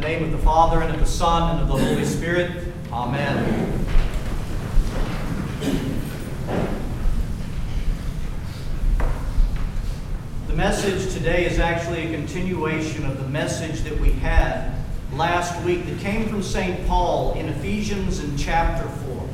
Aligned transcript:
the 0.00 0.06
name 0.06 0.22
of 0.22 0.30
the 0.30 0.38
Father, 0.38 0.80
and 0.80 0.94
of 0.94 1.00
the 1.00 1.06
Son, 1.06 1.50
and 1.50 1.60
of 1.60 1.66
the 1.66 1.84
Holy 1.84 2.04
Spirit. 2.04 2.72
Amen. 2.92 3.84
The 10.46 10.54
message 10.54 11.12
today 11.12 11.46
is 11.46 11.58
actually 11.58 12.06
a 12.06 12.10
continuation 12.12 13.06
of 13.06 13.18
the 13.18 13.28
message 13.28 13.80
that 13.80 13.98
we 13.98 14.10
had 14.10 14.72
last 15.14 15.60
week 15.64 15.84
that 15.86 15.98
came 15.98 16.28
from 16.28 16.44
St. 16.44 16.86
Paul 16.86 17.32
in 17.32 17.48
Ephesians 17.48 18.20
in 18.20 18.36
chapter 18.36 18.88
4. 18.88 19.28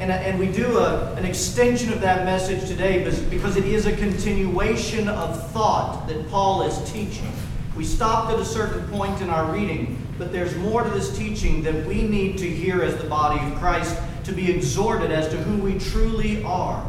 And, 0.00 0.10
uh, 0.10 0.14
and 0.14 0.38
we 0.38 0.50
do 0.50 0.78
a, 0.78 1.12
an 1.12 1.26
extension 1.26 1.92
of 1.92 2.00
that 2.00 2.24
message 2.24 2.66
today 2.66 3.04
because 3.28 3.56
it 3.56 3.66
is 3.66 3.84
a 3.84 3.94
continuation 3.94 5.10
of 5.10 5.50
thought 5.50 6.08
that 6.08 6.26
Paul 6.30 6.62
is 6.62 6.90
teaching. 6.90 7.30
We 7.76 7.84
stopped 7.84 8.32
at 8.32 8.38
a 8.38 8.44
certain 8.44 8.86
point 8.88 9.20
in 9.22 9.30
our 9.30 9.50
reading, 9.50 9.96
but 10.18 10.30
there's 10.30 10.54
more 10.56 10.82
to 10.82 10.90
this 10.90 11.16
teaching 11.16 11.62
that 11.62 11.86
we 11.86 12.02
need 12.02 12.36
to 12.38 12.48
hear 12.48 12.82
as 12.82 12.96
the 12.96 13.08
body 13.08 13.40
of 13.50 13.58
Christ 13.58 13.98
to 14.24 14.32
be 14.32 14.50
exhorted 14.50 15.10
as 15.10 15.28
to 15.28 15.36
who 15.38 15.62
we 15.62 15.78
truly 15.78 16.44
are 16.44 16.86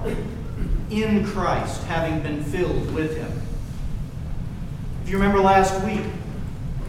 in 0.89 1.25
Christ, 1.25 1.83
having 1.83 2.21
been 2.21 2.43
filled 2.43 2.93
with 2.93 3.15
Him. 3.15 3.31
If 5.03 5.09
you 5.09 5.17
remember 5.17 5.39
last 5.39 5.83
week, 5.85 6.03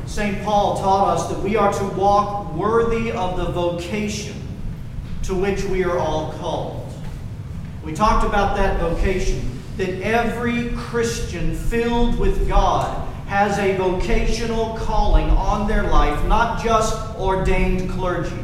St. 0.06 0.42
Paul 0.42 0.77
taught 0.77 1.17
us 1.17 1.29
that 1.29 1.41
we 1.41 1.56
are 1.56 1.73
to 1.73 1.84
walk 1.97 2.53
worthy 2.55 3.12
of 3.12 3.37
the 3.37 3.47
vocation 3.47 4.41
to 5.23 5.34
which 5.34 5.65
we 5.65 5.84
are 5.84 5.98
all 5.98 6.33
called. 6.33 6.92
We 7.83 7.92
talked 7.92 8.27
about 8.27 8.56
that 8.56 8.81
vocation, 8.81 9.62
that 9.77 9.89
every 10.03 10.70
Christian 10.77 11.55
filled 11.55 12.19
with 12.19 12.47
God 12.48 13.09
has 13.34 13.59
a 13.59 13.77
vocational 13.77 14.79
calling 14.79 15.29
on 15.30 15.66
their 15.66 15.83
life, 15.83 16.25
not 16.27 16.62
just 16.62 16.97
ordained 17.16 17.91
clergy. 17.91 18.38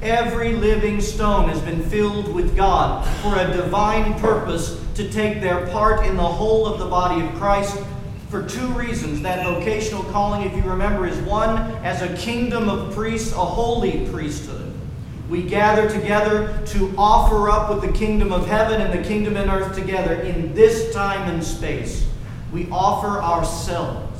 Every 0.00 0.52
living 0.52 1.00
stone 1.00 1.48
has 1.48 1.60
been 1.60 1.82
filled 1.82 2.32
with 2.32 2.54
God 2.54 3.04
for 3.20 3.36
a 3.36 3.52
divine 3.52 4.16
purpose 4.20 4.80
to 4.94 5.10
take 5.10 5.40
their 5.40 5.66
part 5.70 6.06
in 6.06 6.16
the 6.16 6.22
whole 6.22 6.68
of 6.68 6.78
the 6.78 6.86
body 6.86 7.20
of 7.20 7.34
Christ 7.34 7.76
for 8.28 8.46
two 8.46 8.68
reasons. 8.74 9.22
That 9.22 9.44
vocational 9.44 10.04
calling, 10.04 10.42
if 10.42 10.54
you 10.54 10.70
remember, 10.70 11.04
is 11.04 11.18
one, 11.22 11.58
as 11.84 12.02
a 12.02 12.16
kingdom 12.16 12.68
of 12.68 12.94
priests, 12.94 13.32
a 13.32 13.44
holy 13.44 14.08
priesthood. 14.08 14.72
We 15.28 15.42
gather 15.42 15.90
together 15.90 16.64
to 16.66 16.94
offer 16.96 17.50
up 17.50 17.70
with 17.70 17.82
the 17.82 17.98
kingdom 17.98 18.32
of 18.32 18.46
heaven 18.46 18.80
and 18.80 18.96
the 18.96 19.04
kingdom 19.04 19.36
in 19.36 19.50
earth 19.50 19.74
together 19.74 20.14
in 20.14 20.54
this 20.54 20.94
time 20.94 21.28
and 21.28 21.42
space. 21.42 22.06
We 22.52 22.68
offer 22.70 23.22
ourselves, 23.22 24.11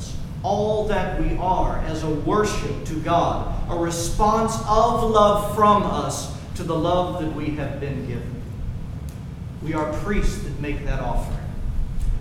all 0.43 0.87
that 0.89 1.21
we 1.21 1.37
are, 1.37 1.79
as 1.81 2.03
a 2.03 2.11
worship 2.11 2.85
to 2.87 2.95
God, 3.01 3.71
a 3.71 3.77
response 3.77 4.55
of 4.67 5.11
love 5.11 5.55
from 5.55 5.85
us 5.85 6.37
to 6.57 6.65
the 6.65 6.75
love 6.75 7.23
that 7.23 7.33
we 7.35 7.51
have 7.57 7.81
been 7.81 8.07
given. 8.07 8.43
We 9.63 9.75
are 9.75 9.93
priests 10.01 10.43
that 10.43 10.61
make 10.61 10.85
that 10.85 11.01
offering. 11.01 11.39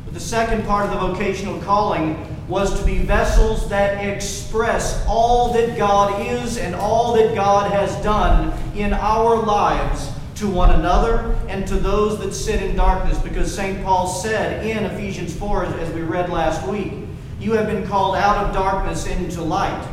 But 0.06 0.14
the 0.14 0.20
second 0.20 0.66
part 0.66 0.86
of 0.86 0.92
the 0.92 1.08
vocational 1.08 1.60
calling 1.62 2.28
was 2.48 2.80
to 2.80 2.86
be 2.86 3.00
vessels 3.00 3.70
that 3.70 4.06
express 4.06 5.04
all 5.08 5.54
that 5.54 5.78
God 5.78 6.26
is 6.28 6.58
and 6.58 6.76
all 6.76 7.14
that 7.16 7.34
God 7.34 7.72
has 7.72 7.96
done 8.04 8.54
in 8.76 8.94
our 8.94 9.38
lives 9.38 10.12
to 10.36 10.50
one 10.50 10.72
another 10.72 11.36
and 11.48 11.68
to 11.68 11.76
those 11.76 12.20
that 12.20 12.34
sit 12.34 12.62
in 12.62 12.76
darkness. 12.76 13.18
Because 13.20 13.54
St. 13.54 13.84
Paul 13.84 14.08
said 14.08 14.66
in 14.66 14.86
Ephesians 14.86 15.36
4, 15.36 15.66
as 15.66 15.94
we 15.94 16.02
read 16.02 16.30
last 16.30 16.68
week, 16.68 16.94
You 17.42 17.54
have 17.54 17.66
been 17.66 17.88
called 17.88 18.16
out 18.16 18.46
of 18.46 18.54
darkness 18.54 19.08
into 19.08 19.42
light. 19.42 19.88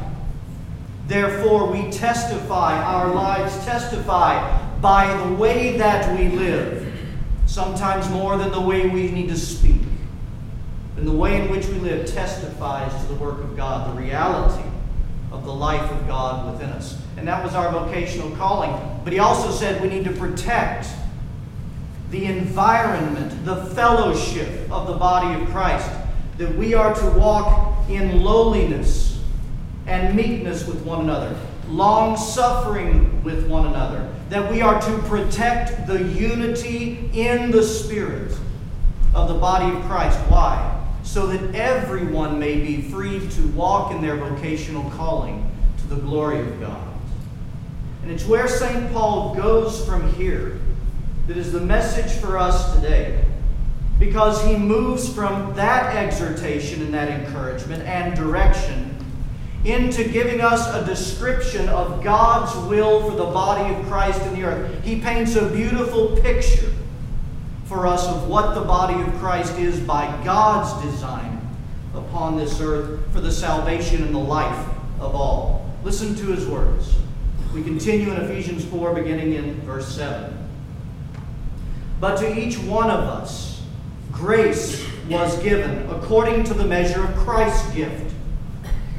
Therefore, 1.07 1.73
we 1.73 1.91
testify, 1.91 2.77
our 2.77 3.15
lives 3.15 3.65
testify 3.65 4.67
by 4.83 5.17
the 5.25 5.35
way 5.35 5.79
that 5.79 6.15
we 6.19 6.29
live, 6.29 6.95
sometimes 7.47 8.07
more 8.11 8.37
than 8.37 8.53
the 8.53 8.61
way 8.61 8.87
we 8.87 9.11
need 9.11 9.31
to 9.31 9.37
speak. 9.37 9.81
And 10.99 11.09
the 11.09 11.13
way 11.13 11.41
in 11.41 11.51
which 11.51 11.67
we 11.69 11.79
live 11.79 12.07
testifies 12.07 12.93
to 13.01 13.15
the 13.15 13.15
work 13.15 13.39
of 13.39 13.57
God, 13.57 13.97
the 13.97 13.99
reality 13.99 14.69
of 15.33 15.47
the 15.47 15.55
life 15.55 15.91
of 15.91 16.07
God 16.07 16.53
within 16.53 16.69
us. 16.69 17.01
And 17.17 17.27
that 17.27 17.43
was 17.43 17.55
our 17.55 17.73
vocational 17.73 18.31
calling. 18.37 19.01
But 19.05 19.15
he 19.15 19.21
also 19.21 19.51
said 19.51 19.81
we 19.81 19.89
need 19.89 20.05
to 20.05 20.13
protect 20.13 20.87
the 22.11 22.27
environment, 22.27 23.47
the 23.47 23.65
fellowship 23.75 24.71
of 24.71 24.87
the 24.87 24.95
body 24.95 25.41
of 25.41 25.49
Christ, 25.49 25.91
that 26.39 26.57
we 26.57 26.73
are 26.73 26.95
to 26.95 27.19
walk 27.19 27.89
in 27.91 28.23
lowliness 28.23 29.21
and 29.87 30.17
meekness 30.17 30.67
with 30.67 30.81
one 30.83 31.01
another, 31.01 31.37
long 31.69 32.17
suffering 32.17 33.23
with 33.25 33.49
one 33.49 33.67
another, 33.67 34.09
that 34.31 34.51
we 34.51 34.63
are 34.63 34.81
to 34.81 34.99
protect 35.09 35.87
the 35.87 36.03
unity 36.03 37.11
in 37.13 37.51
the 37.51 37.63
Spirit 37.63 38.37
of 39.15 39.29
the 39.29 39.35
body 39.35 39.77
of 39.77 39.83
Christ. 39.85 40.19
Why? 40.31 40.75
So 41.03 41.27
that 41.27 41.55
everyone 41.55 42.39
may 42.39 42.61
be 42.61 42.83
free 42.83 43.27
to 43.31 43.49
walk 43.49 43.93
in 43.93 44.01
their 44.01 44.17
vocational 44.17 44.89
calling 44.91 45.51
to 45.79 45.87
the 45.89 45.97
glory 45.97 46.41
of 46.41 46.61
God. 46.61 46.87
And 48.03 48.13
it's 48.13 48.27
where 48.27 48.47
St. 48.47 48.93
Paul 48.93 49.35
goes 49.35 49.85
from 49.85 50.13
here 50.15 50.61
that 51.27 51.37
is 51.37 51.51
the 51.51 51.61
message 51.61 52.13
for 52.21 52.39
us 52.39 52.75
today. 52.77 53.25
Because 53.99 54.45
he 54.45 54.57
moves 54.57 55.13
from 55.13 55.55
that 55.55 55.95
exhortation 55.97 56.83
and 56.83 56.95
that 56.95 57.09
encouragement 57.09 57.83
and 57.83 58.15
direction 58.15 58.95
into 59.65 60.05
giving 60.09 60.41
us 60.41 60.73
a 60.73 60.87
description 60.87 61.69
of 61.69 62.03
God's 62.03 62.55
will 62.69 63.11
for 63.11 63.17
the 63.17 63.25
body 63.25 63.75
of 63.75 63.85
Christ 63.87 64.23
in 64.23 64.35
the 64.35 64.45
earth. 64.45 64.85
He 64.85 65.01
paints 65.01 65.35
a 65.35 65.49
beautiful 65.49 66.17
picture 66.17 66.73
for 67.65 67.87
us 67.87 68.07
of 68.07 68.29
what 68.29 68.55
the 68.55 68.63
body 68.63 69.01
of 69.03 69.13
Christ 69.19 69.59
is 69.59 69.81
by 69.81 70.07
God's 70.25 70.83
design 70.85 71.39
upon 71.95 72.37
this 72.37 72.61
earth 72.61 73.01
for 73.13 73.21
the 73.21 73.33
salvation 73.33 74.03
and 74.03 74.15
the 74.15 74.19
life 74.19 74.67
of 75.01 75.15
all. 75.15 75.71
Listen 75.83 76.15
to 76.17 76.27
his 76.27 76.47
words. 76.47 76.95
We 77.53 77.63
continue 77.63 78.13
in 78.13 78.17
Ephesians 78.23 78.65
4, 78.65 78.95
beginning 78.95 79.35
in 79.35 79.61
verse 79.63 79.89
7. 79.95 80.49
But 82.01 82.17
to 82.19 82.39
each 82.39 82.59
one 82.59 82.91
of 82.91 83.01
us, 83.01 83.58
grace 84.19 84.85
was 85.09 85.41
given 85.43 85.89
according 85.91 86.45
to 86.45 86.55
the 86.55 86.65
measure 86.65 87.05
of 87.05 87.17
Christ's 87.17 87.73
gift. 87.73 88.13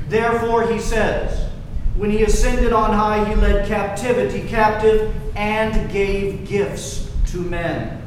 Therefore, 0.08 0.72
he 0.72 0.80
says, 0.80 1.50
when 1.96 2.10
he 2.10 2.24
ascended 2.24 2.72
on 2.72 2.94
high, 2.94 3.28
he 3.28 3.36
led 3.36 3.68
captivity 3.68 4.48
captive 4.48 5.14
and 5.36 5.92
gave 5.92 6.48
gifts 6.48 7.12
to 7.28 7.38
men. 7.38 8.02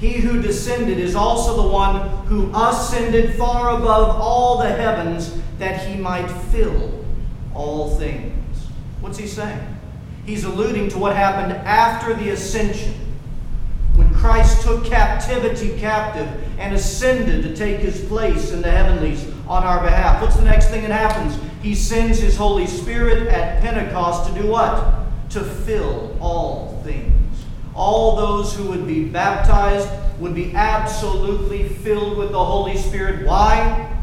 He 0.00 0.14
who 0.14 0.40
descended 0.40 0.98
is 0.98 1.14
also 1.14 1.62
the 1.62 1.68
one 1.68 2.08
who 2.26 2.50
ascended 2.54 3.36
far 3.36 3.76
above 3.76 4.20
all 4.20 4.58
the 4.58 4.70
heavens 4.70 5.38
that 5.58 5.86
he 5.86 6.00
might 6.00 6.26
fill 6.26 7.04
all 7.54 7.96
things. 7.96 8.66
What's 9.00 9.18
he 9.18 9.26
saying? 9.26 9.76
He's 10.26 10.44
alluding 10.44 10.88
to 10.90 10.98
what 10.98 11.14
happened 11.14 11.52
after 11.52 12.14
the 12.14 12.30
ascension. 12.30 12.94
Christ 14.24 14.62
took 14.62 14.86
captivity 14.86 15.78
captive 15.78 16.26
and 16.58 16.74
ascended 16.74 17.42
to 17.42 17.54
take 17.54 17.80
his 17.80 18.02
place 18.06 18.52
in 18.52 18.62
the 18.62 18.70
heavenlies 18.70 19.30
on 19.46 19.64
our 19.64 19.82
behalf. 19.82 20.22
What's 20.22 20.36
the 20.36 20.44
next 20.44 20.68
thing 20.68 20.80
that 20.80 20.92
happens? 20.92 21.38
He 21.60 21.74
sends 21.74 22.20
his 22.20 22.34
Holy 22.34 22.66
Spirit 22.66 23.28
at 23.28 23.60
Pentecost 23.60 24.32
to 24.32 24.40
do 24.40 24.48
what? 24.48 24.94
To 25.28 25.44
fill 25.44 26.16
all 26.22 26.80
things. 26.84 27.44
All 27.74 28.16
those 28.16 28.56
who 28.56 28.70
would 28.70 28.86
be 28.86 29.04
baptized 29.04 29.90
would 30.18 30.34
be 30.34 30.54
absolutely 30.54 31.68
filled 31.68 32.16
with 32.16 32.32
the 32.32 32.42
Holy 32.42 32.78
Spirit. 32.78 33.26
Why? 33.26 33.93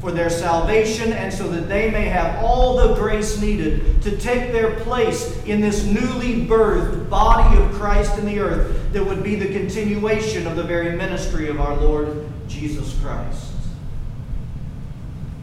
For 0.00 0.12
their 0.12 0.30
salvation 0.30 1.12
and 1.12 1.32
so 1.32 1.48
that 1.48 1.68
they 1.68 1.90
may 1.90 2.04
have 2.04 2.42
all 2.42 2.76
the 2.76 2.94
grace 2.94 3.40
needed 3.40 4.00
to 4.02 4.16
take 4.16 4.52
their 4.52 4.78
place 4.80 5.42
in 5.44 5.60
this 5.60 5.84
newly 5.84 6.46
birthed 6.46 7.10
body 7.10 7.60
of 7.60 7.72
Christ 7.72 8.16
in 8.18 8.24
the 8.26 8.38
earth 8.38 8.92
that 8.92 9.04
would 9.04 9.24
be 9.24 9.34
the 9.34 9.52
continuation 9.52 10.46
of 10.46 10.56
the 10.56 10.62
very 10.62 10.96
ministry 10.96 11.48
of 11.48 11.60
our 11.60 11.76
Lord 11.76 12.26
Jesus 12.46 12.96
Christ. 13.00 13.52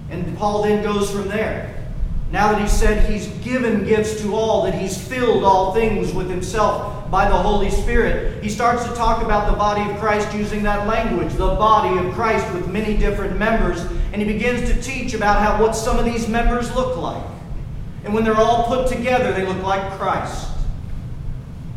And 0.09 0.38
Paul 0.38 0.63
then 0.63 0.83
goes 0.83 1.12
from 1.12 1.27
there. 1.27 1.75
Now 2.31 2.51
that 2.51 2.62
he 2.62 2.68
said 2.68 3.09
he's 3.09 3.27
given 3.45 3.85
gifts 3.85 4.21
to 4.21 4.35
all, 4.35 4.63
that 4.63 4.74
he's 4.74 4.97
filled 4.97 5.44
all 5.44 5.74
things 5.74 6.13
with 6.13 6.29
himself 6.29 7.09
by 7.12 7.29
the 7.29 7.35
Holy 7.35 7.69
Spirit, 7.69 8.44
he 8.44 8.50
starts 8.50 8.83
to 8.85 8.94
talk 8.94 9.24
about 9.24 9.50
the 9.51 9.57
body 9.57 9.89
of 9.89 10.00
Christ 10.00 10.33
using 10.33 10.63
that 10.63 10.88
language, 10.88 11.33
the 11.33 11.56
body 11.56 11.97
of 12.00 12.13
Christ 12.13 12.51
with 12.53 12.68
many 12.68 12.97
different 12.97 13.38
members, 13.38 13.85
and 14.15 14.21
he 14.21 14.31
begins 14.31 14.71
to 14.71 14.81
teach 14.81 15.13
about 15.13 15.41
how 15.41 15.62
what 15.62 15.75
some 15.75 16.00
of 16.00 16.06
these 16.06 16.29
members 16.29 16.73
look 16.73 16.95
like. 16.95 17.21
And 18.06 18.13
when 18.13 18.23
they're 18.23 18.38
all 18.38 18.63
put 18.63 18.88
together, 18.88 19.33
they 19.33 19.45
look 19.45 19.62
like 19.62 19.91
Christ. 19.97 20.47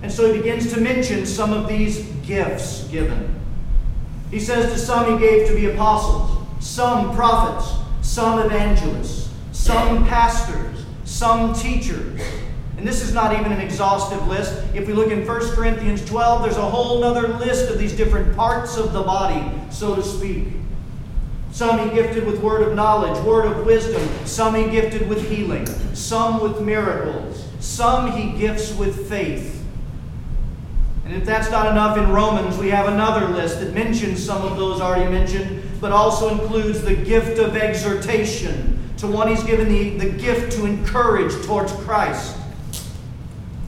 And 0.02 0.12
so 0.12 0.32
he 0.32 0.38
begins 0.38 0.72
to 0.72 0.80
mention 0.80 1.26
some 1.26 1.52
of 1.52 1.66
these 1.66 2.04
gifts 2.24 2.84
given. 2.84 3.34
He 4.30 4.38
says 4.38 4.72
to 4.72 4.78
some 4.78 5.12
he 5.12 5.26
gave 5.26 5.48
to 5.48 5.54
be 5.56 5.66
apostles, 5.66 6.46
some 6.60 7.12
prophets, 7.16 7.72
some 8.02 8.38
evangelists 8.38 9.28
some 9.58 10.06
pastors, 10.06 10.86
some 11.04 11.52
teachers. 11.52 12.20
And 12.76 12.86
this 12.86 13.02
is 13.02 13.12
not 13.12 13.38
even 13.38 13.52
an 13.52 13.60
exhaustive 13.60 14.26
list. 14.28 14.62
If 14.72 14.86
we 14.86 14.94
look 14.94 15.10
in 15.10 15.26
1 15.26 15.40
Corinthians 15.50 16.04
12, 16.06 16.42
there's 16.42 16.56
a 16.56 16.70
whole 16.70 17.02
other 17.02 17.28
list 17.28 17.70
of 17.70 17.78
these 17.78 17.92
different 17.92 18.34
parts 18.36 18.76
of 18.76 18.92
the 18.92 19.02
body, 19.02 19.44
so 19.70 19.96
to 19.96 20.02
speak. 20.02 20.46
Some 21.52 21.88
he 21.88 21.94
gifted 21.94 22.26
with 22.26 22.40
word 22.40 22.62
of 22.62 22.74
knowledge, 22.74 23.18
word 23.24 23.46
of 23.46 23.66
wisdom. 23.66 24.06
Some 24.24 24.54
he 24.54 24.70
gifted 24.70 25.08
with 25.08 25.28
healing. 25.28 25.66
Some 25.94 26.40
with 26.40 26.60
miracles. 26.60 27.44
Some 27.60 28.12
he 28.12 28.38
gifts 28.38 28.74
with 28.74 29.08
faith. 29.08 29.64
And 31.04 31.16
if 31.16 31.24
that's 31.24 31.50
not 31.50 31.66
enough 31.66 31.96
in 31.96 32.10
Romans, 32.10 32.58
we 32.58 32.68
have 32.68 32.86
another 32.86 33.28
list 33.28 33.60
that 33.60 33.72
mentions 33.72 34.22
some 34.22 34.42
of 34.42 34.58
those 34.58 34.80
already 34.80 35.10
mentioned, 35.10 35.62
but 35.80 35.90
also 35.90 36.38
includes 36.38 36.82
the 36.82 36.94
gift 36.94 37.38
of 37.38 37.56
exhortation. 37.56 38.78
To 38.98 39.06
one, 39.06 39.28
he's 39.28 39.42
given 39.42 39.68
the, 39.68 39.96
the 39.96 40.10
gift 40.10 40.52
to 40.52 40.66
encourage 40.66 41.32
towards 41.46 41.72
Christ. 41.72 42.36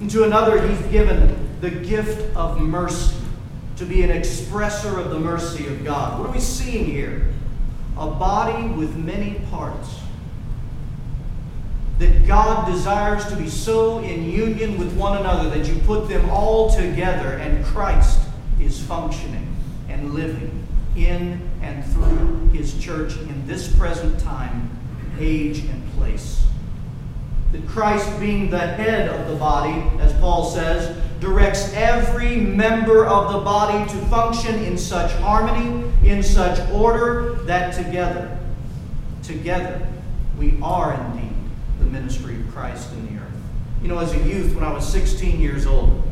And 0.00 0.11
to 0.11 0.25
another, 0.25 0.67
he's 0.67 0.81
given 0.88 1.35
the 1.61 1.71
gift 1.71 2.37
of 2.37 2.61
mercy, 2.61 3.17
to 3.77 3.87
be 3.87 4.03
an 4.03 4.11
expresser 4.11 4.99
of 4.99 5.11
the 5.11 5.19
mercy 5.19 5.67
of 5.67 5.82
God. 5.82 6.19
What 6.19 6.29
are 6.29 6.32
we 6.32 6.41
seeing 6.41 6.85
here? 6.85 7.27
A 7.96 8.06
body 8.06 8.66
with 8.69 8.96
many 8.96 9.40
parts 9.50 10.00
that 11.98 12.26
God 12.26 12.66
desires 12.72 13.26
to 13.26 13.37
be 13.37 13.48
so 13.48 13.98
in 13.98 14.25
union 14.25 14.78
with 14.78 14.96
one 14.96 15.19
another 15.19 15.50
that 15.50 15.69
you 15.69 15.78
put 15.81 16.08
them 16.08 16.31
all 16.31 16.70
together 16.75 17.34
and 17.34 17.62
Christ 17.66 18.20
is 18.58 18.82
functioning 18.82 19.54
and 19.88 20.14
living 20.14 20.66
in 20.96 21.40
and 21.60 21.84
through 21.92 22.48
his 22.48 22.78
church 22.82 23.16
in 23.16 23.46
this 23.46 23.75
present 23.76 24.19
time, 24.19 24.70
age, 25.19 25.58
and 25.58 25.93
place. 25.93 26.46
That 27.52 27.66
Christ, 27.66 28.19
being 28.19 28.48
the 28.48 28.58
head 28.58 29.08
of 29.08 29.28
the 29.28 29.36
body, 29.36 29.82
as 29.98 30.12
Paul 30.14 30.44
says, 30.50 30.96
directs 31.20 31.72
every 31.75 32.36
member 32.36 33.04
of 33.04 33.32
the 33.32 33.40
body 33.40 33.90
to 33.90 33.98
function 34.06 34.54
in 34.64 34.78
such 34.78 35.12
harmony, 35.14 35.80
in 36.05 36.23
such 36.23 36.61
order, 36.70 37.35
that 37.44 37.75
together, 37.75 38.38
together, 39.23 39.87
we 40.38 40.58
are 40.62 40.94
indeed 40.94 41.35
the 41.79 41.85
ministry 41.85 42.37
of 42.37 42.49
Christ 42.52 42.93
in 42.93 43.06
the 43.06 43.23
earth. 43.23 43.32
You 43.82 43.88
know, 43.88 43.99
as 43.99 44.12
a 44.12 44.19
youth, 44.19 44.55
when 44.55 44.64
I 44.64 44.73
was 44.73 44.91
16 44.91 45.41
years 45.41 45.67
old, 45.67 46.02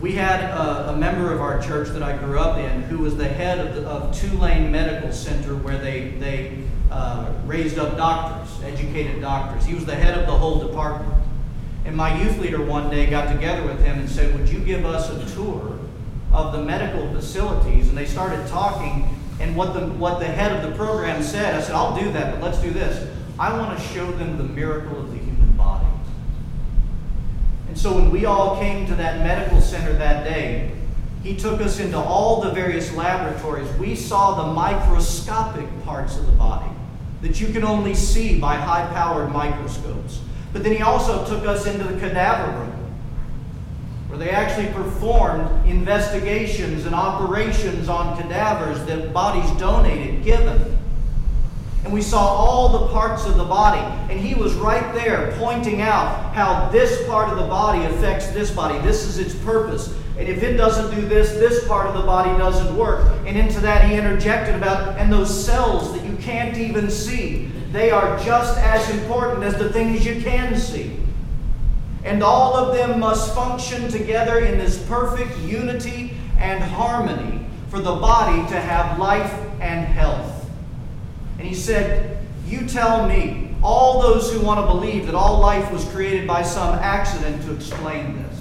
we 0.00 0.12
had 0.12 0.44
a, 0.44 0.90
a, 0.90 0.96
member 0.96 1.32
of 1.32 1.40
our 1.40 1.60
church 1.60 1.88
that 1.88 2.02
I 2.02 2.16
grew 2.16 2.38
up 2.38 2.58
in 2.58 2.82
who 2.82 2.98
was 2.98 3.16
the 3.16 3.26
head 3.26 3.58
of, 3.58 3.74
the, 3.74 3.82
of 3.88 4.16
Tulane 4.16 4.70
Medical 4.70 5.12
Center 5.12 5.56
where 5.56 5.76
they, 5.76 6.10
they 6.20 6.62
uh, 6.90 7.32
raised 7.46 7.78
up 7.78 7.96
doctors, 7.96 8.62
educated 8.62 9.20
doctors. 9.20 9.64
He 9.64 9.74
was 9.74 9.84
the 9.86 9.96
head 9.96 10.16
of 10.16 10.26
the 10.26 10.36
whole 10.36 10.64
department. 10.64 11.12
And 11.84 11.96
my 11.96 12.22
youth 12.22 12.38
leader 12.38 12.64
one 12.64 12.90
day 12.90 13.06
got 13.06 13.32
together 13.32 13.66
with 13.66 13.82
him 13.82 13.98
and 13.98 14.08
said, 14.08 14.38
Would 14.38 14.48
you 14.48 14.60
give 14.60 14.84
us 14.84 15.10
a 15.10 15.34
tour 15.34 15.78
of 16.38 16.52
the 16.52 16.62
medical 16.62 17.12
facilities? 17.12 17.88
And 17.88 17.96
they 17.96 18.06
started 18.06 18.46
talking. 18.48 19.08
And 19.40 19.54
what 19.56 19.74
the, 19.74 19.86
what 19.86 20.18
the 20.18 20.26
head 20.26 20.52
of 20.52 20.68
the 20.68 20.76
program 20.76 21.22
said, 21.22 21.54
I 21.54 21.60
said, 21.60 21.74
I'll 21.74 21.98
do 21.98 22.10
that, 22.12 22.34
but 22.34 22.42
let's 22.42 22.60
do 22.60 22.70
this. 22.70 23.08
I 23.38 23.56
want 23.56 23.78
to 23.78 23.84
show 23.88 24.10
them 24.12 24.36
the 24.36 24.44
miracle 24.44 24.98
of 24.98 25.10
the 25.10 25.18
human 25.18 25.52
body. 25.52 25.86
And 27.68 27.78
so 27.78 27.94
when 27.94 28.10
we 28.10 28.24
all 28.24 28.58
came 28.58 28.86
to 28.86 28.94
that 28.96 29.20
medical 29.20 29.60
center 29.60 29.92
that 29.92 30.24
day, 30.24 30.72
he 31.22 31.36
took 31.36 31.60
us 31.60 31.78
into 31.78 31.98
all 31.98 32.40
the 32.40 32.50
various 32.50 32.92
laboratories. 32.94 33.70
We 33.78 33.94
saw 33.94 34.46
the 34.46 34.52
microscopic 34.52 35.66
parts 35.84 36.16
of 36.16 36.26
the 36.26 36.32
body 36.32 36.70
that 37.22 37.40
you 37.40 37.52
can 37.52 37.64
only 37.64 37.94
see 37.94 38.38
by 38.38 38.56
high 38.56 38.86
powered 38.92 39.30
microscopes. 39.32 40.20
But 40.52 40.62
then 40.62 40.72
he 40.72 40.82
also 40.82 41.26
took 41.26 41.46
us 41.46 41.66
into 41.66 41.84
the 41.84 41.98
cadaver 41.98 42.58
room, 42.58 42.77
where 44.08 44.18
they 44.18 44.30
actually 44.30 44.72
performed 44.72 45.66
investigations 45.66 46.86
and 46.86 46.94
operations 46.94 47.88
on 47.88 48.20
cadavers 48.20 48.84
that 48.86 49.12
bodies 49.12 49.50
donated, 49.58 50.24
given. 50.24 50.78
And 51.84 51.92
we 51.92 52.02
saw 52.02 52.18
all 52.18 52.68
the 52.70 52.92
parts 52.92 53.26
of 53.26 53.36
the 53.36 53.44
body. 53.44 53.80
And 54.12 54.18
he 54.18 54.34
was 54.34 54.54
right 54.54 54.94
there 54.94 55.32
pointing 55.38 55.82
out 55.82 56.34
how 56.34 56.68
this 56.70 57.06
part 57.06 57.30
of 57.30 57.38
the 57.38 57.46
body 57.46 57.84
affects 57.84 58.28
this 58.28 58.50
body. 58.50 58.78
This 58.80 59.04
is 59.04 59.18
its 59.18 59.34
purpose. 59.44 59.94
And 60.18 60.26
if 60.26 60.42
it 60.42 60.56
doesn't 60.56 60.94
do 60.94 61.06
this, 61.06 61.32
this 61.32 61.66
part 61.68 61.86
of 61.86 61.94
the 61.94 62.02
body 62.02 62.36
doesn't 62.38 62.76
work. 62.76 63.06
And 63.26 63.36
into 63.36 63.60
that 63.60 63.88
he 63.88 63.94
interjected 63.94 64.54
about, 64.54 64.98
and 64.98 65.12
those 65.12 65.44
cells 65.44 65.92
that 65.92 66.04
you 66.04 66.16
can't 66.16 66.56
even 66.56 66.90
see, 66.90 67.50
they 67.72 67.90
are 67.90 68.18
just 68.18 68.58
as 68.58 68.88
important 68.98 69.44
as 69.44 69.56
the 69.56 69.70
things 69.72 70.04
you 70.04 70.20
can 70.20 70.56
see. 70.58 70.98
And 72.04 72.22
all 72.22 72.54
of 72.54 72.74
them 72.76 73.00
must 73.00 73.34
function 73.34 73.88
together 73.88 74.38
in 74.38 74.58
this 74.58 74.82
perfect 74.86 75.36
unity 75.40 76.12
and 76.38 76.62
harmony 76.62 77.46
for 77.68 77.80
the 77.80 77.94
body 77.96 78.48
to 78.50 78.60
have 78.60 78.98
life 78.98 79.32
and 79.60 79.86
health. 79.86 80.48
And 81.38 81.46
he 81.46 81.54
said, 81.54 82.24
You 82.46 82.66
tell 82.66 83.06
me, 83.06 83.48
all 83.62 84.00
those 84.00 84.32
who 84.32 84.40
want 84.40 84.60
to 84.60 84.66
believe 84.66 85.06
that 85.06 85.14
all 85.14 85.40
life 85.40 85.70
was 85.72 85.84
created 85.86 86.26
by 86.26 86.42
some 86.42 86.74
accident 86.76 87.42
to 87.42 87.52
explain 87.54 88.22
this. 88.22 88.37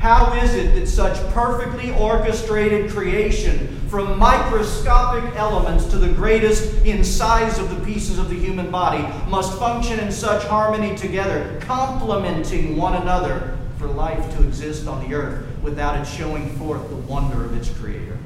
How 0.00 0.32
is 0.32 0.54
it 0.54 0.74
that 0.76 0.86
such 0.86 1.18
perfectly 1.34 1.92
orchestrated 1.92 2.90
creation, 2.90 3.78
from 3.90 4.18
microscopic 4.18 5.36
elements 5.36 5.84
to 5.88 5.98
the 5.98 6.08
greatest 6.08 6.86
in 6.86 7.04
size 7.04 7.58
of 7.58 7.68
the 7.68 7.84
pieces 7.84 8.18
of 8.18 8.30
the 8.30 8.34
human 8.34 8.70
body, 8.70 9.02
must 9.28 9.58
function 9.58 10.00
in 10.00 10.10
such 10.10 10.42
harmony 10.44 10.96
together, 10.96 11.60
complementing 11.60 12.78
one 12.78 12.94
another 12.94 13.58
for 13.76 13.88
life 13.88 14.34
to 14.38 14.42
exist 14.42 14.86
on 14.86 15.06
the 15.06 15.14
earth 15.14 15.44
without 15.62 16.00
it 16.00 16.06
showing 16.06 16.48
forth 16.56 16.88
the 16.88 16.96
wonder 16.96 17.44
of 17.44 17.54
its 17.54 17.68
creator? 17.68 18.16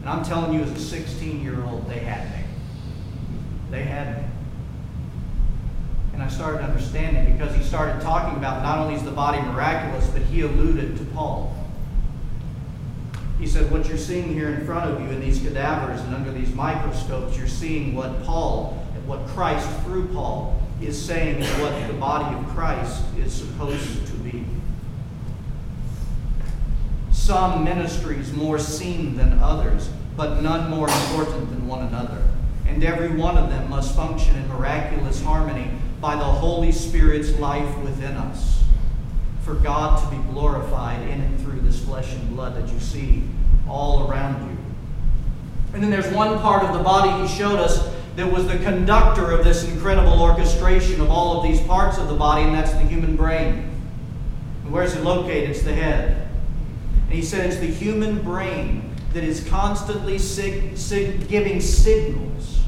And 0.00 0.08
I'm 0.08 0.24
telling 0.24 0.52
you, 0.52 0.62
as 0.62 0.72
a 0.72 0.80
16 0.80 1.44
year 1.44 1.62
old, 1.62 1.88
they 1.88 2.00
had 2.00 2.28
me. 2.36 2.44
They 3.70 3.84
had 3.84 4.16
me. 4.16 4.28
And 6.20 6.28
I 6.28 6.34
started 6.34 6.60
understanding 6.60 7.32
because 7.32 7.56
he 7.56 7.62
started 7.62 8.02
talking 8.02 8.36
about 8.36 8.62
not 8.62 8.76
only 8.76 8.94
is 8.94 9.02
the 9.02 9.10
body 9.10 9.40
miraculous, 9.40 10.06
but 10.08 10.20
he 10.20 10.42
alluded 10.42 10.98
to 10.98 11.04
Paul. 11.06 11.56
He 13.38 13.46
said, 13.46 13.70
What 13.70 13.88
you're 13.88 13.96
seeing 13.96 14.34
here 14.34 14.50
in 14.50 14.66
front 14.66 14.90
of 14.90 15.00
you 15.00 15.08
in 15.08 15.18
these 15.18 15.40
cadavers 15.40 15.98
and 16.02 16.14
under 16.14 16.30
these 16.30 16.52
microscopes, 16.52 17.38
you're 17.38 17.48
seeing 17.48 17.94
what 17.94 18.22
Paul, 18.24 18.86
what 19.06 19.26
Christ 19.28 19.66
through 19.80 20.08
Paul, 20.08 20.60
is 20.82 21.02
saying 21.02 21.38
is 21.38 21.50
what 21.58 21.86
the 21.86 21.94
body 21.94 22.36
of 22.36 22.46
Christ 22.48 23.02
is 23.16 23.32
supposed 23.32 24.06
to 24.06 24.12
be 24.16 24.44
some 27.10 27.64
ministries 27.64 28.30
more 28.34 28.58
seen 28.58 29.16
than 29.16 29.38
others, 29.38 29.88
but 30.18 30.42
none 30.42 30.68
more 30.68 30.86
important 30.90 31.48
than 31.48 31.66
one 31.66 31.86
another. 31.86 32.22
And 32.66 32.84
every 32.84 33.08
one 33.08 33.38
of 33.38 33.48
them 33.48 33.70
must 33.70 33.96
function 33.96 34.36
in 34.36 34.46
miraculous 34.48 35.22
harmony 35.22 35.79
by 36.00 36.16
the 36.16 36.24
Holy 36.24 36.72
Spirit's 36.72 37.38
life 37.38 37.78
within 37.78 38.16
us. 38.16 38.64
For 39.42 39.54
God 39.54 40.02
to 40.02 40.16
be 40.16 40.22
glorified 40.32 41.02
in 41.02 41.20
and 41.20 41.40
through 41.40 41.60
this 41.60 41.84
flesh 41.84 42.12
and 42.14 42.34
blood 42.34 42.54
that 42.56 42.72
you 42.72 42.80
see 42.80 43.24
all 43.68 44.10
around 44.10 44.48
you. 44.48 44.56
And 45.74 45.82
then 45.82 45.90
there's 45.90 46.12
one 46.12 46.38
part 46.40 46.64
of 46.64 46.76
the 46.76 46.82
body 46.82 47.26
he 47.26 47.38
showed 47.38 47.58
us 47.58 47.94
that 48.16 48.30
was 48.30 48.46
the 48.46 48.58
conductor 48.58 49.30
of 49.30 49.44
this 49.44 49.68
incredible 49.68 50.20
orchestration 50.20 51.00
of 51.00 51.10
all 51.10 51.38
of 51.38 51.42
these 51.42 51.60
parts 51.62 51.96
of 51.98 52.08
the 52.08 52.14
body, 52.14 52.42
and 52.42 52.54
that's 52.54 52.72
the 52.72 52.80
human 52.80 53.16
brain. 53.16 53.70
And 54.64 54.72
where's 54.72 54.94
it 54.94 55.04
located? 55.04 55.50
It's 55.50 55.62
the 55.62 55.74
head. 55.74 56.28
And 57.06 57.12
he 57.12 57.22
said 57.22 57.46
it's 57.46 57.58
the 57.58 57.66
human 57.66 58.22
brain 58.22 58.94
that 59.12 59.24
is 59.24 59.46
constantly 59.48 60.18
sig- 60.18 60.76
sig- 60.76 61.28
giving 61.28 61.60
signals 61.60 62.59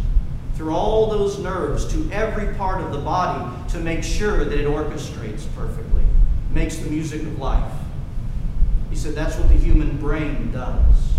through 0.55 0.75
all 0.75 1.09
those 1.09 1.39
nerves 1.39 1.87
to 1.93 2.11
every 2.13 2.55
part 2.55 2.81
of 2.81 2.93
the 2.93 2.99
body 2.99 3.51
to 3.71 3.79
make 3.79 4.05
sure 4.05 4.45
that 4.45 4.59
it 4.59 4.67
orchestrates 4.67 5.47
perfectly, 5.57 6.05
makes 6.51 6.77
the 6.77 6.91
music 6.91 7.23
of 7.23 7.39
life. 7.39 7.73
He 8.91 8.97
said 8.97 9.15
that's 9.15 9.37
what 9.37 9.49
the 9.49 9.55
human 9.55 9.97
brain 9.97 10.53
does. 10.53 11.13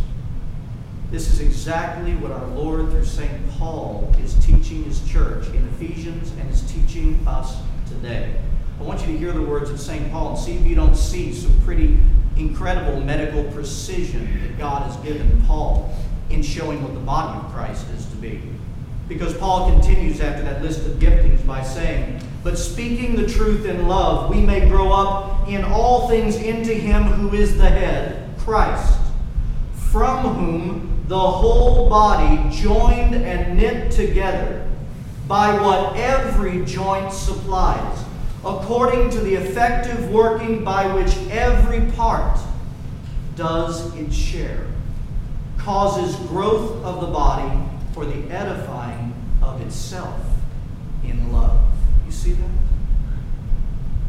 This 1.10 1.32
is 1.32 1.42
exactly 1.42 2.16
what 2.16 2.32
our 2.32 2.48
Lord, 2.48 2.90
through 2.90 3.06
St. 3.06 3.50
Paul, 3.52 4.14
is 4.24 4.34
teaching 4.44 4.84
his 4.84 5.08
church 5.08 5.48
in 5.50 5.68
Ephesians 5.70 6.32
and 6.40 6.50
is 6.50 6.62
teaching 6.72 7.20
us 7.28 7.58
today. 7.88 8.36
I 8.80 8.84
want 8.84 9.02
you 9.02 9.08
to 9.08 9.18
hear 9.18 9.32
the 9.32 9.42
words 9.42 9.70
of 9.70 9.80
St. 9.80 10.12
Paul 10.12 10.30
and 10.30 10.40
see 10.40 10.54
if 10.54 10.66
you 10.66 10.76
don't 10.76 10.96
see 10.96 11.32
some 11.34 11.60
pretty 11.62 11.98
incredible 12.36 13.00
medical 13.00 13.44
precision 13.52 14.42
that 14.42 14.58
God 14.58 14.84
has 14.84 14.96
given 14.98 15.42
Paul 15.46 15.94
in 16.30 16.42
showing 16.42 16.82
what 16.82 16.94
the 16.94 17.00
body 17.00 17.40
of 17.40 17.52
Christ 17.54 17.86
is 17.96 18.06
to 18.08 18.16
be. 18.16 18.42
Because 19.08 19.36
Paul 19.38 19.70
continues 19.72 20.22
after 20.22 20.44
that 20.44 20.62
list 20.62 20.86
of 20.86 20.94
giftings 20.94 21.46
by 21.46 21.62
saying, 21.62 22.22
But 22.44 22.58
speaking 22.58 23.16
the 23.16 23.28
truth 23.28 23.66
in 23.66 23.88
love, 23.88 24.30
we 24.30 24.42
may 24.42 24.68
grow 24.68 24.92
up 24.92 25.48
in 25.48 25.64
all 25.64 26.08
things 26.08 26.38
into 26.38 26.74
him 26.74 27.04
who 27.04 27.36
is 27.36 27.58
the 27.58 27.70
head, 27.70 28.34
Christ, 28.40 28.98
from 29.92 30.36
whom 30.36 31.06
the 31.08 31.20
whole 31.20 31.90
body 31.90 32.50
joined 32.56 33.16
and 33.16 33.58
knit 33.58 33.92
together 33.92 34.66
by 35.28 35.54
what 35.62 35.96
every 35.98 36.64
joint 36.66 37.12
supplies, 37.12 38.04
according 38.46 39.10
to 39.10 39.20
the 39.20 39.36
effective 39.36 40.10
working 40.10 40.64
by 40.64 40.94
which 40.94 41.16
every 41.30 41.82
part 41.92 42.40
does 43.36 43.94
its 43.96 44.16
share, 44.16 44.66
causes 45.58 46.16
growth 46.28 46.84
of 46.84 47.02
the 47.02 47.08
body 47.08 47.73
for 47.94 48.06
the 48.06 48.30
edifying 48.32 49.14
of 49.42 49.62
itself 49.62 50.20
in 51.04 51.32
love. 51.32 51.62
You 52.06 52.12
see 52.12 52.34
that? 52.34 52.50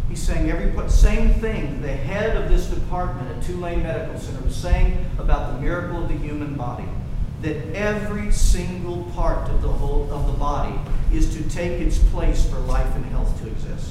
He's 0.09 0.23
saying 0.23 0.51
every 0.51 0.89
same 0.89 1.35
thing 1.35 1.83
the 1.83 1.89
head 1.89 2.37
of 2.37 2.49
this 2.49 2.67
department 2.67 3.37
at 3.37 3.43
Tulane 3.43 3.83
Medical 3.83 4.19
Center 4.19 4.43
was 4.43 4.55
saying 4.55 5.05
about 5.19 5.55
the 5.55 5.61
miracle 5.61 6.03
of 6.03 6.09
the 6.09 6.17
human 6.17 6.55
body. 6.55 6.85
That 7.43 7.57
every 7.75 8.31
single 8.33 9.05
part 9.15 9.51
of 9.51 9.61
the 9.61 9.69
whole 9.69 10.11
of 10.13 10.27
the 10.27 10.33
body 10.33 10.79
is 11.13 11.35
to 11.37 11.43
take 11.51 11.81
its 11.81 11.99
place 11.99 12.49
for 12.49 12.59
life 12.61 12.95
and 12.95 13.05
health 13.07 13.39
to 13.43 13.49
exist. 13.49 13.91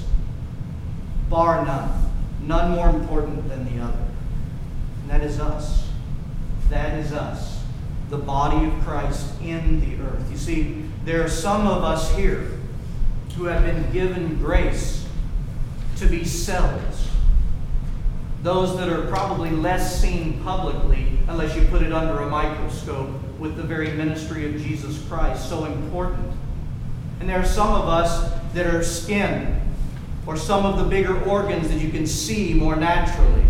Bar 1.30 1.66
none. 1.66 2.12
None 2.44 2.72
more 2.72 2.90
important 2.90 3.48
than 3.50 3.66
the 3.66 3.84
other. 3.84 4.06
And 5.02 5.10
that 5.10 5.22
is 5.22 5.40
us. 5.40 5.90
That 6.70 6.98
is 7.00 7.12
us. 7.12 7.53
The 8.14 8.20
body 8.20 8.68
of 8.68 8.80
Christ 8.84 9.42
in 9.42 9.80
the 9.80 10.04
earth. 10.04 10.30
You 10.30 10.38
see, 10.38 10.86
there 11.04 11.24
are 11.24 11.28
some 11.28 11.66
of 11.66 11.84
us 11.84 12.16
here 12.16 12.48
who 13.36 13.46
have 13.46 13.64
been 13.64 13.92
given 13.92 14.38
grace 14.38 15.08
to 15.98 16.06
be 16.06 16.24
cells. 16.24 17.08
Those 18.44 18.78
that 18.78 18.88
are 18.88 19.08
probably 19.08 19.50
less 19.50 20.00
seen 20.00 20.44
publicly 20.44 21.18
unless 21.28 21.56
you 21.56 21.64
put 21.70 21.82
it 21.82 21.92
under 21.92 22.22
a 22.22 22.30
microscope 22.30 23.10
with 23.40 23.56
the 23.56 23.64
very 23.64 23.90
ministry 23.94 24.46
of 24.46 24.62
Jesus 24.62 25.04
Christ, 25.08 25.50
so 25.50 25.66
important. 25.66 26.34
And 27.20 27.28
there 27.28 27.40
are 27.40 27.46
some 27.46 27.74
of 27.74 27.88
us 27.88 28.32
that 28.54 28.68
are 28.68 28.84
skin 28.84 29.60
or 30.28 30.38
some 30.38 30.68
of 30.68 30.78
the 30.78 30.84
bigger 30.84 31.20
organs 31.24 31.68
that 31.70 31.80
you 31.80 31.90
can 31.90 32.06
see 32.06 32.54
more 32.54 32.76
naturally. 32.76 33.44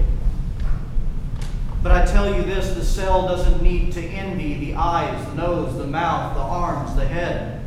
But 1.84 1.92
I 1.92 2.06
tell 2.06 2.34
you 2.34 2.42
this 2.44 2.74
the 2.74 2.86
cell 2.86 3.28
doesn't 3.28 3.62
need 3.62 3.92
to 3.94 4.02
envy 4.02 4.54
the 4.54 4.76
eyes, 4.76 5.24
the 5.28 5.36
nose, 5.36 5.78
the 5.78 5.86
mouth, 5.86 6.34
the 6.34 6.40
arms, 6.40 6.96
the 6.96 7.06
head, 7.06 7.62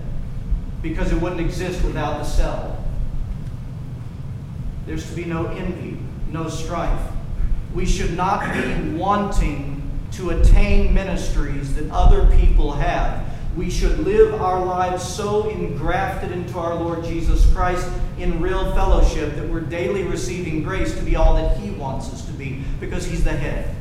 because 0.81 1.13
it 1.13 1.21
wouldn't 1.21 1.43
exist 1.43 1.85
without 1.85 2.19
the 2.19 2.25
cell. 2.25 2.83
There's 4.87 5.07
to 5.11 5.15
be 5.15 5.27
no 5.27 5.49
envy, 5.49 5.99
no 6.31 6.49
strife. 6.49 7.11
We 7.75 7.85
should 7.85 8.17
not 8.17 8.55
be 8.55 8.97
wanting 8.97 9.83
to 10.13 10.31
attain 10.31 10.95
ministries 10.95 11.75
that 11.75 11.91
other 11.91 12.27
people 12.37 12.73
have. 12.73 13.23
We 13.55 13.69
should 13.69 13.99
live 13.99 14.41
our 14.41 14.65
lives 14.65 15.07
so 15.07 15.51
engrafted 15.51 16.33
into 16.33 16.59
our 16.59 16.75
Lord 16.75 17.05
Jesus 17.05 17.45
Christ 17.53 17.87
in 18.19 18.41
real 18.41 18.73
fellowship 18.73 19.35
that 19.35 19.47
we're 19.47 19.61
daily 19.61 20.05
receiving 20.05 20.63
grace 20.63 20.95
to 20.95 21.03
be 21.03 21.17
all 21.17 21.35
that 21.35 21.59
He 21.59 21.71
wants 21.73 22.11
us 22.15 22.25
to 22.27 22.33
be 22.33 22.63
because 22.81 23.05
He's 23.05 23.25
the 23.25 23.33
head. 23.33 23.75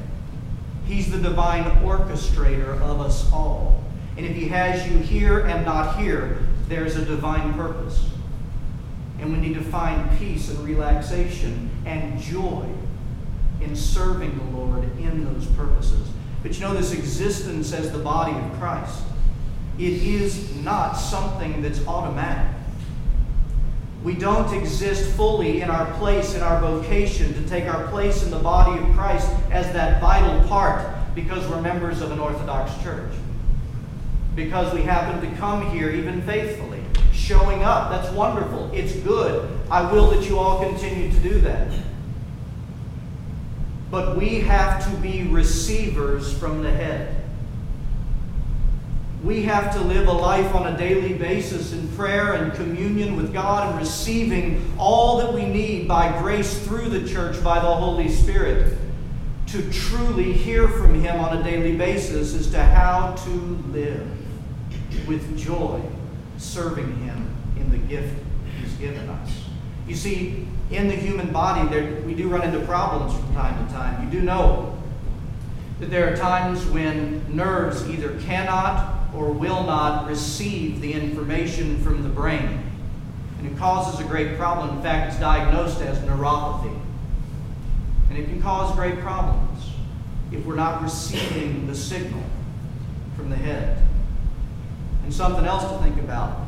He's 0.87 1.11
the 1.11 1.17
divine 1.17 1.63
orchestrator 1.83 2.79
of 2.81 3.01
us 3.01 3.31
all. 3.31 3.83
And 4.17 4.25
if 4.25 4.35
He 4.35 4.47
has 4.49 4.87
you 4.89 4.97
here 4.99 5.45
and 5.45 5.65
not 5.65 5.97
here, 5.97 6.39
there's 6.67 6.95
a 6.95 7.05
divine 7.05 7.53
purpose. 7.53 8.09
And 9.19 9.31
we 9.31 9.39
need 9.39 9.55
to 9.55 9.63
find 9.63 10.17
peace 10.17 10.49
and 10.49 10.59
relaxation 10.59 11.69
and 11.85 12.19
joy 12.19 12.67
in 13.61 13.75
serving 13.75 14.37
the 14.37 14.57
Lord 14.57 14.83
in 14.99 15.23
those 15.25 15.45
purposes. 15.47 16.07
But 16.43 16.53
you 16.55 16.61
know, 16.61 16.73
this 16.73 16.93
existence 16.93 17.73
as 17.73 17.91
the 17.91 17.97
body 17.97 18.37
of 18.37 18.59
Christ, 18.59 19.03
it 19.79 19.93
is 19.93 20.55
not 20.57 20.93
something 20.93 21.61
that's 21.61 21.85
automatic. 21.87 22.54
We 24.05 24.13
don't 24.13 24.53
exist 24.53 25.15
fully 25.15 25.61
in 25.61 25.71
our 25.71 25.91
place, 25.95 26.35
in 26.35 26.43
our 26.43 26.61
vocation, 26.61 27.33
to 27.33 27.49
take 27.49 27.65
our 27.65 27.87
place 27.87 28.21
in 28.23 28.29
the 28.29 28.37
body 28.37 28.79
of 28.79 28.95
Christ 28.95 29.27
as 29.49 29.73
that 29.73 29.99
vital 29.99 30.47
part 30.47 30.87
because 31.15 31.49
we're 31.49 31.59
members 31.59 32.01
of 32.01 32.11
an 32.11 32.19
Orthodox 32.19 32.71
church. 32.83 33.11
Because 34.35 34.71
we 34.75 34.83
happen 34.83 35.27
to 35.27 35.35
come 35.37 35.71
here 35.71 35.89
even 35.89 36.21
faithfully 36.21 36.83
showing 37.13 37.63
up. 37.63 37.89
That's 37.89 38.13
wonderful. 38.13 38.69
It's 38.75 38.95
good. 38.97 39.49
I 39.71 39.91
will 39.91 40.11
that 40.11 40.29
you 40.29 40.37
all 40.37 40.63
continue 40.63 41.11
to 41.11 41.19
do 41.21 41.41
that. 41.41 41.73
But 43.89 44.17
we 44.17 44.41
have 44.41 44.87
to 44.87 44.97
be 44.97 45.23
receivers 45.23 46.31
from 46.37 46.61
the 46.61 46.69
head. 46.69 47.24
We 49.25 49.41
have 49.41 49.73
to 49.73 49.81
live 49.81 50.07
a 50.07 50.11
life 50.11 50.53
on 50.53 50.71
a 50.71 50.77
daily 50.77 51.13
basis 51.13 51.73
in 51.73 51.87
prayer 51.95 52.33
and 52.33 52.53
communion 52.53 53.15
with 53.15 53.33
God 53.33 53.67
and 53.67 53.79
receiving 53.79 54.71
all 54.77 55.17
that 55.17 55.33
we 55.33 55.47
need 55.47 55.87
by 55.87 56.15
grace 56.21 56.59
through 56.59 56.89
the 56.89 57.09
church 57.09 57.43
by 57.43 57.55
the 57.55 57.73
Holy 57.73 58.07
Spirit 58.07 58.77
to 59.47 59.71
truly 59.71 60.31
hear 60.31 60.67
from 60.67 61.01
Him 61.01 61.19
on 61.19 61.35
a 61.39 61.43
daily 61.43 61.75
basis 61.75 62.35
as 62.35 62.51
to 62.51 62.63
how 62.63 63.15
to 63.15 63.29
live 63.71 64.07
with 65.07 65.35
joy 65.35 65.81
serving 66.37 66.95
Him 66.97 67.35
in 67.57 67.71
the 67.71 67.79
gift 67.79 68.13
He's 68.61 68.73
given 68.75 69.09
us. 69.09 69.31
You 69.87 69.95
see, 69.95 70.47
in 70.69 70.87
the 70.87 70.95
human 70.95 71.33
body, 71.33 71.67
there, 71.69 71.99
we 72.01 72.13
do 72.13 72.29
run 72.29 72.43
into 72.43 72.59
problems 72.67 73.19
from 73.19 73.33
time 73.33 73.65
to 73.65 73.73
time. 73.73 74.05
You 74.05 74.19
do 74.19 74.23
know 74.23 74.74
that 75.79 75.89
there 75.89 76.11
are 76.11 76.15
times 76.15 76.65
when 76.67 77.35
nerves 77.35 77.87
either 77.89 78.17
cannot 78.21 79.13
or 79.13 79.31
will 79.31 79.63
not 79.63 80.07
receive 80.07 80.81
the 80.81 80.93
information 80.93 81.81
from 81.83 82.03
the 82.03 82.09
brain. 82.09 82.63
And 83.39 83.47
it 83.47 83.57
causes 83.57 83.99
a 83.99 84.03
great 84.03 84.37
problem. 84.37 84.77
In 84.77 84.81
fact, 84.81 85.11
it's 85.11 85.19
diagnosed 85.19 85.81
as 85.81 85.97
neuropathy. 85.99 86.77
And 88.09 88.17
it 88.17 88.25
can 88.25 88.41
cause 88.41 88.73
great 88.75 88.99
problems 88.99 89.71
if 90.31 90.45
we're 90.45 90.55
not 90.55 90.81
receiving 90.81 91.67
the 91.67 91.75
signal 91.75 92.23
from 93.15 93.29
the 93.29 93.35
head. 93.35 93.77
And 95.03 95.13
something 95.13 95.45
else 95.45 95.63
to 95.63 95.77
think 95.83 95.99
about. 95.99 96.41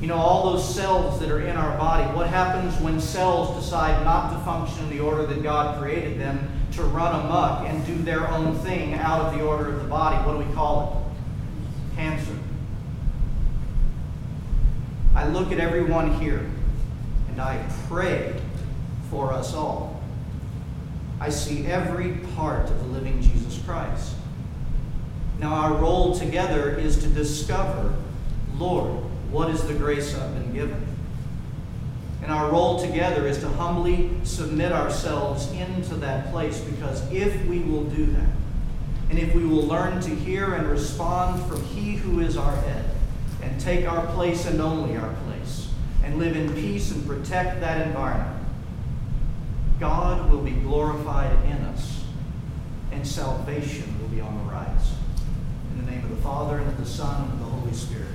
You 0.00 0.06
know, 0.06 0.16
all 0.16 0.52
those 0.52 0.74
cells 0.74 1.20
that 1.20 1.30
are 1.30 1.42
in 1.42 1.56
our 1.56 1.76
body, 1.76 2.04
what 2.16 2.26
happens 2.26 2.74
when 2.80 3.00
cells 3.00 3.62
decide 3.62 4.02
not 4.02 4.32
to 4.32 4.38
function 4.44 4.84
in 4.84 4.90
the 4.90 5.00
order 5.00 5.26
that 5.26 5.42
God 5.42 5.78
created 5.78 6.18
them, 6.18 6.50
to 6.72 6.82
run 6.82 7.24
amok 7.24 7.68
and 7.68 7.84
do 7.86 7.96
their 7.96 8.28
own 8.28 8.54
thing 8.58 8.94
out 8.94 9.20
of 9.20 9.38
the 9.38 9.44
order 9.44 9.74
of 9.74 9.82
the 9.82 9.88
body? 9.88 10.16
What 10.26 10.38
do 10.40 10.48
we 10.48 10.54
call 10.54 11.12
it? 11.92 11.96
Cancer. 11.96 12.36
I 15.14 15.26
look 15.28 15.52
at 15.52 15.58
everyone 15.58 16.14
here 16.20 16.48
and 17.28 17.40
I 17.40 17.64
pray 17.88 18.40
for 19.10 19.32
us 19.32 19.54
all. 19.54 20.02
I 21.20 21.28
see 21.28 21.66
every 21.66 22.12
part 22.34 22.70
of 22.70 22.78
the 22.78 22.86
living 22.86 23.20
Jesus 23.20 23.62
Christ. 23.64 24.14
Now, 25.38 25.54
our 25.54 25.74
role 25.74 26.18
together 26.18 26.76
is 26.76 26.98
to 27.02 27.08
discover, 27.08 27.94
Lord, 28.56 28.90
what 29.30 29.50
is 29.50 29.66
the 29.66 29.74
grace 29.74 30.14
I've 30.14 30.34
been 30.34 30.52
given? 30.52 30.89
And 32.30 32.38
our 32.38 32.52
role 32.52 32.78
together 32.78 33.26
is 33.26 33.38
to 33.38 33.48
humbly 33.48 34.08
submit 34.22 34.70
ourselves 34.70 35.50
into 35.50 35.96
that 35.96 36.30
place 36.30 36.60
because 36.60 37.02
if 37.10 37.44
we 37.46 37.58
will 37.58 37.82
do 37.82 38.06
that, 38.06 38.28
and 39.08 39.18
if 39.18 39.34
we 39.34 39.44
will 39.44 39.66
learn 39.66 40.00
to 40.02 40.10
hear 40.10 40.54
and 40.54 40.70
respond 40.70 41.44
from 41.50 41.60
He 41.64 41.96
who 41.96 42.20
is 42.20 42.36
our 42.36 42.54
head, 42.54 42.84
and 43.42 43.60
take 43.60 43.84
our 43.84 44.06
place 44.14 44.46
and 44.46 44.60
only 44.60 44.96
our 44.96 45.12
place, 45.26 45.72
and 46.04 46.20
live 46.20 46.36
in 46.36 46.54
peace 46.54 46.92
and 46.92 47.04
protect 47.04 47.58
that 47.62 47.84
environment, 47.84 48.46
God 49.80 50.30
will 50.30 50.42
be 50.42 50.52
glorified 50.52 51.32
in 51.46 51.58
us, 51.62 52.04
and 52.92 53.04
salvation 53.04 54.00
will 54.00 54.08
be 54.08 54.20
on 54.20 54.38
the 54.38 54.52
rise. 54.52 54.92
In 55.72 55.84
the 55.84 55.90
name 55.90 56.04
of 56.04 56.10
the 56.10 56.22
Father, 56.22 56.58
and 56.58 56.68
of 56.68 56.78
the 56.78 56.86
Son, 56.86 57.24
and 57.24 57.32
of 57.32 57.38
the 57.40 57.44
Holy 57.46 57.72
Spirit. 57.72 58.09